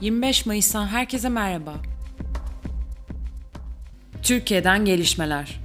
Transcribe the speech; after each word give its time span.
25 0.00 0.46
Mayıs'tan 0.46 0.86
herkese 0.86 1.28
merhaba. 1.28 1.74
Türkiye'den 4.22 4.84
gelişmeler. 4.84 5.60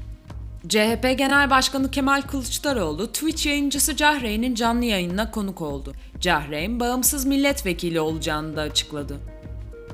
CHP 0.67 1.17
Genel 1.17 1.49
Başkanı 1.49 1.91
Kemal 1.91 2.21
Kılıçdaroğlu, 2.21 3.07
Twitch 3.07 3.45
yayıncısı 3.45 3.95
Cahreyn'in 3.95 4.55
canlı 4.55 4.85
yayınına 4.85 5.31
konuk 5.31 5.61
oldu. 5.61 5.93
Cahreyn, 6.19 6.79
bağımsız 6.79 7.25
milletvekili 7.25 7.99
olacağını 7.99 8.55
da 8.55 8.61
açıkladı. 8.61 9.17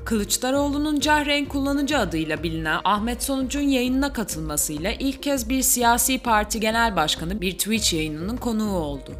Kılıçdaroğlu'nun 0.04 1.00
Cahreyn 1.00 1.44
kullanıcı 1.44 1.98
adıyla 1.98 2.42
bilinen 2.42 2.80
Ahmet 2.84 3.22
Sonuç'un 3.22 3.60
yayınına 3.60 4.12
katılmasıyla 4.12 4.92
ilk 4.92 5.22
kez 5.22 5.48
bir 5.48 5.62
siyasi 5.62 6.18
parti 6.18 6.60
genel 6.60 6.96
başkanı 6.96 7.40
bir 7.40 7.52
Twitch 7.52 7.94
yayınının 7.94 8.36
konuğu 8.36 8.72
oldu. 8.76 9.12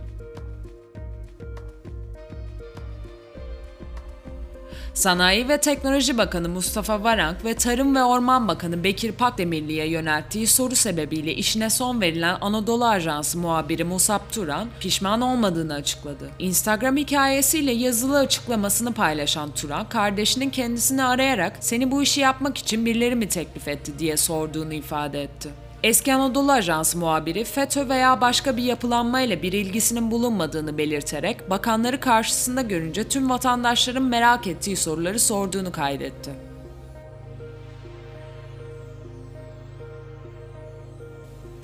Sanayi 4.94 5.48
ve 5.48 5.58
Teknoloji 5.58 6.18
Bakanı 6.18 6.48
Mustafa 6.48 7.04
Varank 7.04 7.44
ve 7.44 7.54
Tarım 7.54 7.94
ve 7.94 8.04
Orman 8.04 8.48
Bakanı 8.48 8.84
Bekir 8.84 9.12
Pakdemirli'ye 9.12 9.88
yönelttiği 9.88 10.46
soru 10.46 10.74
sebebiyle 10.74 11.34
işine 11.34 11.70
son 11.70 12.00
verilen 12.00 12.38
Anadolu 12.40 12.86
Ajansı 12.86 13.38
muhabiri 13.38 13.84
Musab 13.84 14.20
Turan 14.32 14.68
pişman 14.80 15.20
olmadığını 15.20 15.74
açıkladı. 15.74 16.30
Instagram 16.38 16.96
hikayesiyle 16.96 17.72
yazılı 17.72 18.18
açıklamasını 18.18 18.92
paylaşan 18.92 19.50
Turan, 19.50 19.88
kardeşinin 19.88 20.50
kendisini 20.50 21.04
arayarak 21.04 21.56
seni 21.60 21.90
bu 21.90 22.02
işi 22.02 22.20
yapmak 22.20 22.58
için 22.58 22.86
birileri 22.86 23.14
mi 23.14 23.28
teklif 23.28 23.68
etti 23.68 23.98
diye 23.98 24.16
sorduğunu 24.16 24.72
ifade 24.74 25.22
etti. 25.22 25.48
Eski 25.82 26.14
Anadolu 26.14 26.52
Ajansı 26.52 26.98
muhabiri 26.98 27.44
FETÖ 27.44 27.88
veya 27.88 28.20
başka 28.20 28.56
bir 28.56 28.62
yapılanmayla 28.62 29.42
bir 29.42 29.52
ilgisinin 29.52 30.10
bulunmadığını 30.10 30.78
belirterek 30.78 31.50
bakanları 31.50 32.00
karşısında 32.00 32.62
görünce 32.62 33.08
tüm 33.08 33.30
vatandaşların 33.30 34.02
merak 34.02 34.46
ettiği 34.46 34.76
soruları 34.76 35.20
sorduğunu 35.20 35.72
kaydetti. 35.72 36.30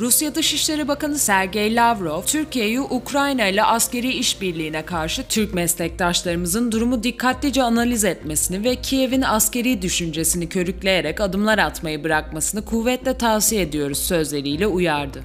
Rusya 0.01 0.35
Dışişleri 0.35 0.89
Bakanı 0.89 1.19
Sergey 1.19 1.77
Lavrov, 1.77 2.23
Türkiye'yi 2.23 2.81
Ukrayna 2.81 3.47
ile 3.47 3.65
askeri 3.65 4.13
işbirliğine 4.13 4.85
karşı 4.85 5.23
Türk 5.29 5.55
meslektaşlarımızın 5.55 6.73
durumu 6.73 7.03
dikkatlice 7.03 7.63
analiz 7.63 8.05
etmesini 8.05 8.65
ve 8.65 8.77
Kiev'in 8.77 9.23
askeri 9.23 9.83
düşüncesini 9.83 10.49
körükleyerek 10.49 11.21
adımlar 11.21 11.59
atmayı 11.59 12.05
bırakmasını 12.05 12.65
kuvvetle 12.65 13.19
tavsiye 13.19 13.63
ediyoruz 13.63 13.99
sözleriyle 13.99 14.67
uyardı. 14.67 15.23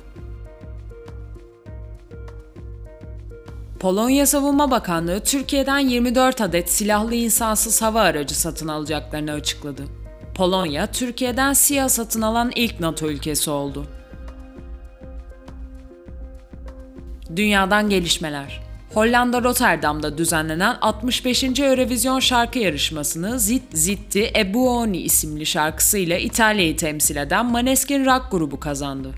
Polonya 3.80 4.26
Savunma 4.26 4.72
Bakanlığı 4.72 5.20
Türkiye'den 5.20 5.80
24 5.80 6.42
adet 6.42 6.72
silahlı 6.72 7.16
insansız 7.16 7.82
hava 7.82 8.02
aracı 8.02 8.40
satın 8.40 8.68
alacaklarını 8.68 9.32
açıkladı. 9.32 9.84
Polonya, 10.36 10.92
Türkiye'den 10.92 11.54
SİHA 11.54 11.90
satın 11.90 12.22
alan 12.22 12.52
ilk 12.56 12.80
NATO 12.80 13.08
ülkesi 13.08 13.50
oldu. 13.50 13.88
Dünyadan 17.36 17.90
gelişmeler. 17.90 18.62
Hollanda 18.94 19.44
Rotterdam'da 19.44 20.18
düzenlenen 20.18 20.76
65. 20.82 21.44
Eurovision 21.44 22.20
şarkı 22.20 22.60
yarışmasını 22.60 23.40
Zit 23.40 23.64
Zitti 23.74 24.32
Ebuoni 24.38 24.98
isimli 24.98 25.46
şarkısıyla 25.46 26.18
İtalya'yı 26.18 26.78
temsil 26.78 27.16
eden 27.16 27.46
Maneskin 27.46 28.06
rock 28.06 28.32
grubu 28.32 28.60
kazandı. 28.60 29.10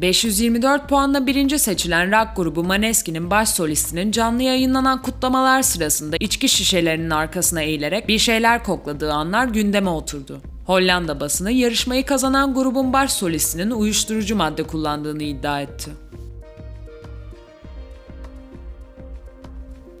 524 0.00 0.88
puanla 0.88 1.26
birinci 1.26 1.58
seçilen 1.58 2.12
rock 2.12 2.36
grubu 2.36 2.64
Maneskin'in 2.64 3.30
baş 3.30 3.48
solistinin 3.48 4.10
canlı 4.10 4.42
yayınlanan 4.42 5.02
kutlamalar 5.02 5.62
sırasında 5.62 6.16
içki 6.20 6.48
şişelerinin 6.48 7.10
arkasına 7.10 7.62
eğilerek 7.62 8.08
bir 8.08 8.18
şeyler 8.18 8.64
kokladığı 8.64 9.12
anlar 9.12 9.46
gündeme 9.46 9.90
oturdu. 9.90 10.40
Hollanda 10.66 11.20
basını 11.20 11.50
yarışmayı 11.50 12.06
kazanan 12.06 12.54
grubun 12.54 12.92
baş 12.92 13.12
solistinin 13.12 13.70
uyuşturucu 13.70 14.36
madde 14.36 14.62
kullandığını 14.62 15.22
iddia 15.22 15.60
etti. 15.60 15.90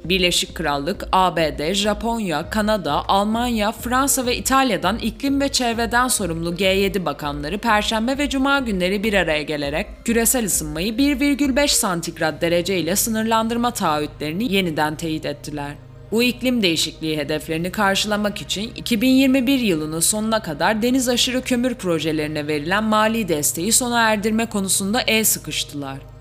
Birleşik 0.08 0.54
Krallık, 0.54 1.08
ABD, 1.12 1.72
Japonya, 1.72 2.50
Kanada, 2.50 3.08
Almanya, 3.08 3.72
Fransa 3.72 4.26
ve 4.26 4.36
İtalya'dan 4.36 4.98
iklim 4.98 5.40
ve 5.40 5.48
çevreden 5.48 6.08
sorumlu 6.08 6.54
G7 6.54 7.04
bakanları 7.04 7.58
Perşembe 7.58 8.18
ve 8.18 8.28
Cuma 8.28 8.58
günleri 8.58 9.04
bir 9.04 9.14
araya 9.14 9.42
gelerek 9.42 9.86
küresel 10.04 10.44
ısınmayı 10.44 10.92
1,5 10.92 11.68
santigrat 11.68 12.42
derece 12.42 12.78
ile 12.78 12.96
sınırlandırma 12.96 13.70
taahhütlerini 13.70 14.52
yeniden 14.52 14.96
teyit 14.96 15.26
ettiler. 15.26 15.74
Bu 16.12 16.22
iklim 16.22 16.62
değişikliği 16.62 17.18
hedeflerini 17.18 17.72
karşılamak 17.72 18.40
için 18.40 18.72
2021 18.76 19.58
yılının 19.58 20.00
sonuna 20.00 20.42
kadar 20.42 20.82
deniz 20.82 21.08
aşırı 21.08 21.42
kömür 21.42 21.74
projelerine 21.74 22.46
verilen 22.46 22.84
mali 22.84 23.28
desteği 23.28 23.72
sona 23.72 24.00
erdirme 24.00 24.46
konusunda 24.46 25.00
el 25.00 25.24
sıkıştılar. 25.24 26.17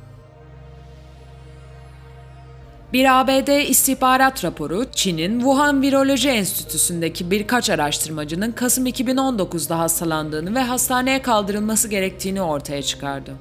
Bir 2.94 3.20
ABD 3.20 3.70
istihbarat 3.70 4.44
raporu, 4.44 4.86
Çin'in 4.92 5.40
Wuhan 5.40 5.82
Viroloji 5.82 6.30
Enstitüsü'ndeki 6.30 7.32
birkaç 7.32 7.70
araştırmacının 7.70 8.52
Kasım 8.52 8.88
2019'da 8.88 9.80
hastalandığını 9.80 10.56
ve 10.56 10.60
hastaneye 10.60 11.22
kaldırılması 11.22 11.88
gerektiğini 11.88 12.42
ortaya 12.42 12.82
çıkardı. 12.82 13.32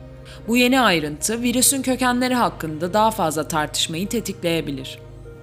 Bu 0.49 0.57
yeni 0.57 0.81
ayrıntı 0.81 1.43
virüsün 1.43 1.83
kökenleri 1.83 2.35
hakkında 2.35 2.93
daha 2.93 3.11
fazla 3.11 3.49
tartışmayı 3.49 4.09
tetikleyebilir. 4.09 4.99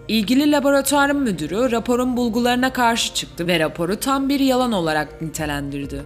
İlgili 0.07 0.51
laboratuvarın 0.51 1.17
müdürü 1.17 1.71
raporun 1.71 2.17
bulgularına 2.17 2.73
karşı 2.73 3.13
çıktı 3.13 3.47
ve 3.47 3.59
raporu 3.59 3.95
tam 3.95 4.29
bir 4.29 4.39
yalan 4.39 4.71
olarak 4.71 5.21
nitelendirdi. 5.21 6.03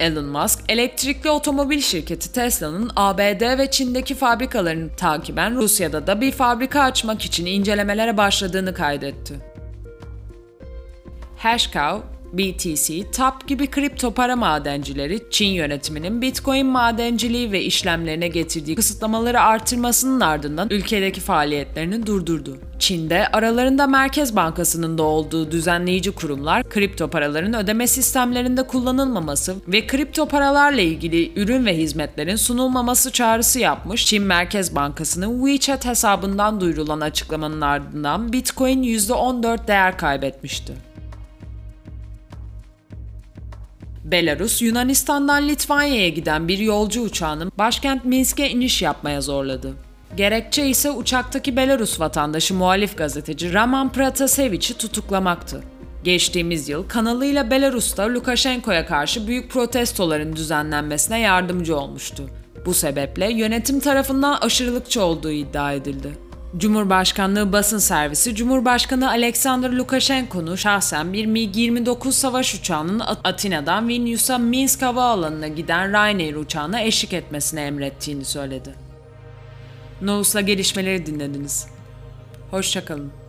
Elon 0.00 0.24
Musk, 0.24 0.60
elektrikli 0.68 1.30
otomobil 1.30 1.80
şirketi 1.80 2.32
Tesla'nın 2.32 2.90
ABD 2.96 3.58
ve 3.58 3.70
Çin'deki 3.70 4.14
fabrikalarını 4.14 4.96
takiben 4.96 5.56
Rusya'da 5.56 6.06
da 6.06 6.20
bir 6.20 6.32
fabrika 6.32 6.82
açmak 6.82 7.24
için 7.24 7.46
incelemelere 7.46 8.16
başladığını 8.16 8.74
kaydetti. 8.74 9.34
Hashcow, 11.36 12.15
BTC, 12.32 13.10
TAP 13.10 13.48
gibi 13.48 13.66
kripto 13.66 14.10
para 14.10 14.36
madencileri 14.36 15.20
Çin 15.30 15.48
yönetiminin 15.48 16.22
Bitcoin 16.22 16.66
madenciliği 16.66 17.52
ve 17.52 17.62
işlemlerine 17.62 18.28
getirdiği 18.28 18.76
kısıtlamaları 18.76 19.40
artırmasının 19.40 20.20
ardından 20.20 20.68
ülkedeki 20.70 21.20
faaliyetlerini 21.20 22.06
durdurdu. 22.06 22.58
Çin'de 22.78 23.28
aralarında 23.28 23.86
Merkez 23.86 24.36
Bankası'nın 24.36 24.98
da 24.98 25.02
olduğu 25.02 25.50
düzenleyici 25.50 26.12
kurumlar 26.12 26.68
kripto 26.68 27.08
paraların 27.08 27.54
ödeme 27.54 27.86
sistemlerinde 27.86 28.62
kullanılmaması 28.62 29.54
ve 29.68 29.86
kripto 29.86 30.28
paralarla 30.28 30.80
ilgili 30.80 31.40
ürün 31.40 31.66
ve 31.66 31.76
hizmetlerin 31.76 32.36
sunulmaması 32.36 33.12
çağrısı 33.12 33.58
yapmış. 33.58 34.06
Çin 34.06 34.22
Merkez 34.22 34.74
Bankası'nın 34.74 35.46
WeChat 35.46 35.84
hesabından 35.84 36.60
duyurulan 36.60 37.00
açıklamanın 37.00 37.60
ardından 37.60 38.32
Bitcoin 38.32 38.82
%14 38.82 39.68
değer 39.68 39.98
kaybetmişti. 39.98 40.85
Belarus, 44.06 44.62
Yunanistan'dan 44.62 45.48
Litvanya'ya 45.48 46.08
giden 46.08 46.48
bir 46.48 46.58
yolcu 46.58 47.02
uçağının 47.02 47.52
başkent 47.58 48.04
Minsk'e 48.04 48.50
iniş 48.50 48.82
yapmaya 48.82 49.20
zorladı. 49.20 49.72
Gerekçe 50.16 50.66
ise 50.66 50.90
uçaktaki 50.90 51.56
Belarus 51.56 52.00
vatandaşı 52.00 52.54
muhalif 52.54 52.96
gazeteci 52.96 53.52
Raman 53.52 53.92
Pratasevic'i 53.92 54.74
tutuklamaktı. 54.74 55.64
Geçtiğimiz 56.04 56.68
yıl 56.68 56.88
kanalıyla 56.88 57.50
Belarus'ta 57.50 58.14
Lukashenko'ya 58.14 58.86
karşı 58.86 59.26
büyük 59.26 59.50
protestoların 59.50 60.36
düzenlenmesine 60.36 61.20
yardımcı 61.20 61.76
olmuştu. 61.76 62.30
Bu 62.66 62.74
sebeple 62.74 63.32
yönetim 63.32 63.80
tarafından 63.80 64.38
aşırılıkçı 64.40 65.02
olduğu 65.02 65.30
iddia 65.30 65.72
edildi. 65.72 66.25
Cumhurbaşkanlığı 66.56 67.52
basın 67.52 67.78
servisi 67.78 68.34
Cumhurbaşkanı 68.34 69.08
Alexander 69.08 69.72
Lukashenko'nun 69.72 70.56
şahsen 70.56 71.12
bir 71.12 71.26
MiG-29 71.26 72.12
savaş 72.12 72.54
uçağının 72.54 73.02
Atina'dan 73.24 73.88
Vilnius'a 73.88 74.38
Minsk 74.38 74.82
havaalanına 74.82 75.48
giden 75.48 75.90
Ryanair 75.90 76.34
uçağına 76.34 76.82
eşlik 76.82 77.12
etmesini 77.12 77.60
emrettiğini 77.60 78.24
söyledi. 78.24 78.74
Nous'la 80.02 80.40
gelişmeleri 80.40 81.06
dinlediniz. 81.06 81.66
Hoşçakalın. 82.50 83.25